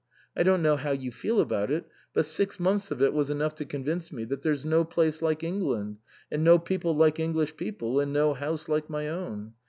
[0.35, 3.53] I don't know how you feel about it, but six months of it was enough
[3.57, 5.97] to convince me that there's no place like England,
[6.31, 9.53] and no people like English people, and no house like my own.